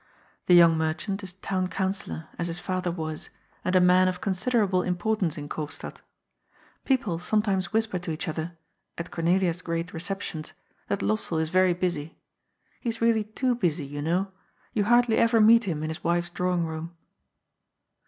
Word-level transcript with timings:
The 0.47 0.55
young 0.55 0.79
merchant 0.79 1.21
is 1.21 1.33
Town 1.33 1.67
Councillor, 1.67 2.27
as 2.39 2.47
his 2.47 2.57
father 2.57 2.89
was, 2.89 3.29
and 3.63 3.75
a 3.75 3.79
man 3.79 4.07
of 4.07 4.19
considerable 4.19 4.81
importance 4.81 5.37
in 5.37 5.47
Koopstad. 5.47 5.97
People 6.85 7.19
sometimes 7.19 7.71
whisper 7.71 7.99
to 7.99 8.09
each 8.09 8.27
other, 8.27 8.57
at 8.97 9.11
Cor 9.11 9.23
nelia's 9.23 9.61
great 9.61 9.93
receptions, 9.93 10.53
that 10.87 11.03
Lossell 11.03 11.37
is 11.39 11.49
very 11.51 11.73
busy. 11.73 12.17
He 12.79 12.89
is 12.89 12.99
really 12.99 13.25
too 13.25 13.53
busy, 13.53 13.85
you 13.85 14.01
know; 14.01 14.31
you 14.73 14.85
hardly 14.85 15.17
ever 15.17 15.39
meet 15.39 15.65
him 15.65 15.83
in 15.83 15.89
his 15.89 16.03
wife's 16.03 16.31
drawing 16.31 16.65
room. 16.65 16.95